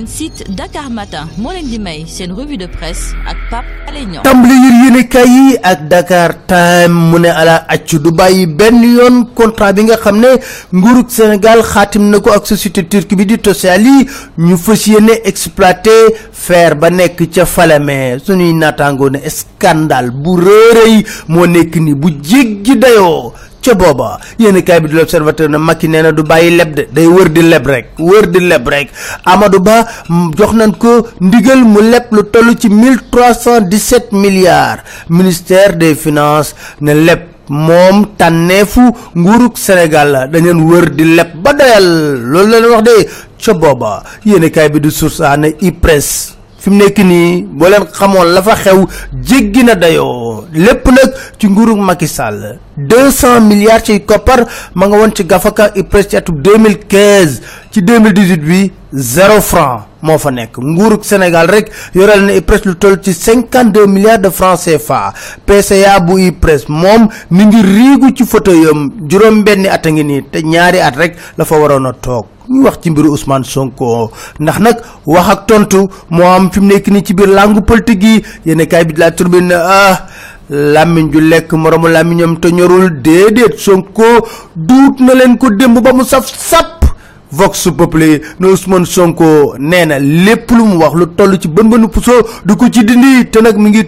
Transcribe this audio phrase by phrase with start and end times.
[0.00, 2.04] site Dakar Matin moo leen di may
[2.36, 4.24] revue de presse ak Pape Alé Niang.
[4.24, 9.84] Tàmbali yéenekaay ak Dakar Time mu ne ala accu du bàyyi benn yoon contrat bi
[9.84, 10.30] nga xam ne
[10.72, 14.06] nguurug Sénégal xaatim ak société turque bi di Total yi
[14.38, 15.92] ñu fas yéene exploité
[16.32, 18.16] fer ba nekk ca Falémé.
[18.24, 22.08] Suñuy naataangoo ne scandale bu rëy moo nekk ni bu
[23.62, 26.82] ca booba yéen kaay bi di l'observateur ne Macky nee na du bàyyi leb de
[26.92, 28.88] day wër di leb rek wër di leb rek.
[29.24, 29.86] Amadou Ba
[30.36, 34.82] jox nañ ko ndigal mu leb lu toll ci mille trois cent dix-sept milliards.
[35.08, 41.52] Ministère des finances ne leb moom tànneefu nguurug Sénégal la dañeen wër di leb ba
[41.52, 41.86] doyal.
[42.30, 42.96] Loolu la wax de.
[43.42, 47.84] Ca booba yéen kaay bi di source ne IPRES fi mu nekk nii boo leen
[47.98, 48.84] xamoon la fa xew
[49.28, 50.44] jéggi na dayoo.
[50.54, 52.58] Lépp nag ci nguurug Macky Sall.
[52.76, 54.44] Deux cent milliards ci koppar
[54.74, 57.40] ma nga woon ci gafaka IPRES ci atum deux mille quinze.
[57.72, 60.58] Ci deux mille dix huit bi zéro franc moo fa nekk.
[60.58, 65.12] Nguurug Sénégal rek yoreel na IPRES lu toll ci cinquante deux milliards de francs CFA
[65.46, 68.90] PCA bu IPRES moom mi ngi riigu ci fauteuil am.
[69.08, 71.92] Juróom-benni at a ngi te ñaari at rek la fa waroon a.
[72.48, 74.10] ñu wax ci mbiru Ousmane Sonko.
[74.40, 74.76] Ndax nag
[75.06, 78.22] wax ak tontu moo am fi mu nekk nii ci biir langue politique yi.
[78.46, 80.06] Yéen kaay bi la turbine ah
[80.50, 82.90] làmmiñ ju lekk moromu làmmiñam te ñorul.
[83.02, 84.04] Déedéet Sonko
[84.56, 86.84] duut na leen ko démb ba mu saf sap
[87.32, 91.68] Vox Populi ne Ousmane Sonko nee na lépp lu mu wax lu toll ci bën
[91.68, 92.12] bënu puso
[92.44, 93.30] du ko ci dindi.
[93.30, 93.86] Te mi ngi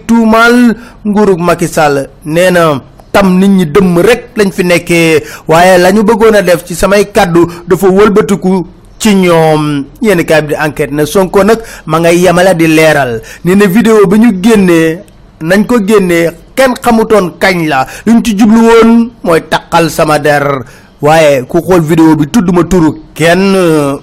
[3.15, 5.23] tam nit ñi dëmm rek lañ fi nekkee.
[5.47, 8.67] Waaye la ñu bëggoon a def ci samay kàddu dafa wëlbatiku
[8.99, 9.85] ci ñoom.
[10.03, 13.23] Yenn kaay bi di enquête ne Sonko nag ma ngay yemale di leeral.
[13.45, 14.99] Nee na vidéo bi ñu génnee
[15.41, 17.87] nañ ko génnee kenn xamutoon kañ la.
[18.07, 19.43] Luñ ci jublu woon mooy
[19.89, 20.65] sama der
[21.03, 23.55] waaye ku xool vidéo bi tudd ma turu kenn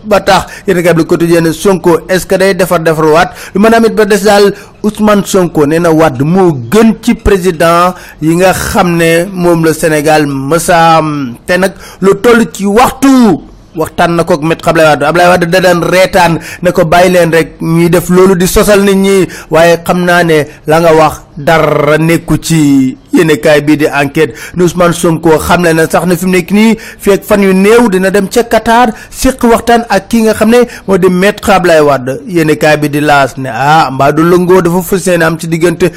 [0.03, 3.31] ba tax yéen a ngi quotidien Sonko est-ce que day defar defarwaat?
[3.53, 8.35] Lu mën a ba des daal Ousmane Sonko nee na moo gën ci président yi
[8.35, 13.50] nga xam ne moom la Sénégal mësaam te nag lu toll ci waxtu.
[13.75, 17.17] Waxtaan na ko ak Maître Ablaye Wade Ablaye Wade da daan reetaan ne ko bàyyi
[17.31, 17.49] rek.
[17.61, 22.97] Ñuy def di sosal nit ñi waaye xam ne la nga wax dara nekku ci
[23.13, 26.77] yéenekaay bii di enquête ne Ousmane Sonko na sax na fi mu nekk nii
[27.23, 30.97] fan yu néew dina dem ca Qatar séq waxtaan ak ki nga xam ne moo
[30.97, 32.21] di Maître Ablaye Wade.
[32.27, 35.91] Yéenekaay bi di laas ne ah mbaa du lëngoo dafa fas yéene am ci diggante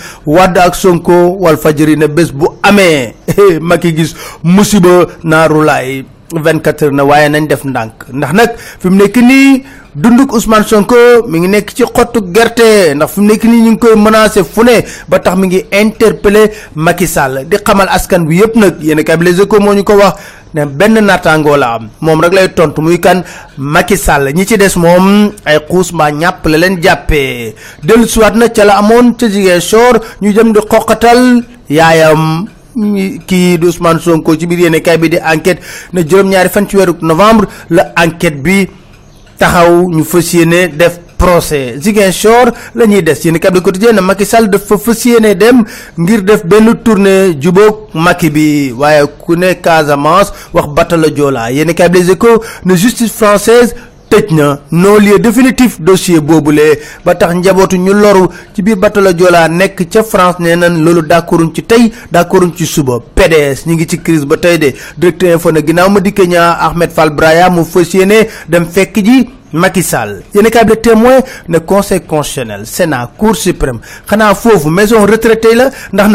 [0.65, 1.37] ak Sonko.
[1.41, 3.15] Wal fajëri ne bés bu amee
[3.61, 6.05] ma ki gis musiba naaru laay
[6.41, 7.93] 24 heures na waaye nañ def ndànk.
[8.13, 8.51] Ndax nag
[8.81, 9.63] fi mu nekk nii
[9.95, 10.97] dunduk Ousmane Sonko
[11.29, 12.95] mi ngi nekk ci xottu gerte.
[12.95, 15.65] Ndax fi mu nekk nii ñu ngi koy menacé fu ne ba tax mi ngi
[15.71, 17.45] interpellé Macky Sall.
[17.49, 20.15] Di xamal askan bi yëpp nag yéen a Les Échos moo ñu ko wax
[20.55, 21.89] ne benn naataangoo la am.
[22.01, 23.23] Moom rek lay tontu muy kan?
[23.57, 24.33] Macky Sall.
[24.35, 26.11] Ñi ci des moom ay xuus mbaa
[26.45, 27.55] la leen jàppee.
[27.83, 32.47] Dellu siwaat na ca la amoon ca Ziguinchor ñu jëm di xoqatal yaayam.
[32.75, 35.61] Kii di Ousmane Sonko ci biir yéene kay bi di enquête
[35.93, 38.69] ne juróom-ñaari fan ci weeru novembre la enquête bi
[39.39, 41.77] taxaw ñu fas yéene def procès.
[41.81, 45.65] Ziguinchor la ñuy des yéen kay bi quotidien ne Macky Sall dafa fas yéene dem
[45.99, 48.73] ngir def benn tournée jubóog Macky bi.
[48.77, 51.51] Waaye ku ne Casamance wax batala Joola.
[51.53, 53.75] Yéen kay bi Les Échos ne justice française
[54.15, 56.79] tëj na non lieu définitif dossier boobule.
[57.05, 58.77] Ba tax njabootu ñu loru ci biir
[60.09, 62.99] France nee nañ loolu d'accorduñ ci tey d'accorduñ ci suba.
[63.15, 63.99] PDS ñu ngi ci
[64.59, 64.75] de.
[64.97, 66.01] Directeur info na ginnaaw ma
[66.61, 69.03] Ahmed Fall Braya mu fas yéene dem fekk
[70.77, 73.79] témoin ne conseil constitutionnel Sénat cour suprême
[74.71, 76.09] maison retraité la ndax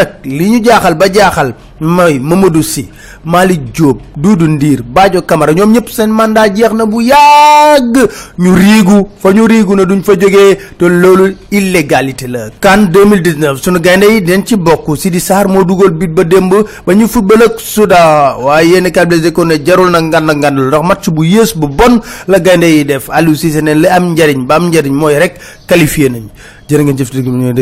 [1.14, 2.88] jaaxal mooy Mamadou Sy
[3.26, 7.96] Malick Diop Doudou Ndir Badio Camara ñoom ñëpp seen mandat jeex na bu yàgg.
[8.38, 12.50] Ñu riigu fa ñu riigu na duñ fa jógee te loolu illégalité la.
[12.62, 14.98] CAN 2019 sunu gaynde yi dañ ci bokk.
[14.98, 16.54] Sidi Sarr moo dugal bit ba démb
[16.86, 20.68] ba ñu football ak Soudan waaye yéen a des échos ne jarul na ngand ngandul
[20.68, 23.10] ndax match bu yées bu bon la gaynde yi def.
[23.10, 26.28] Aliou Cissé ne li am njariñ ba am njariñ mooy rek qualifié nañ.
[26.70, 27.54] Jërë ngeen jëf dégg ñu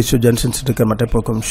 [0.88, 1.42] Matin point com